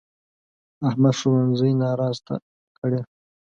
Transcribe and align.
احمد 0.89 1.13
ښوونځی 1.19 1.71
ناراسته 1.83 2.33
کړی. 2.77 3.01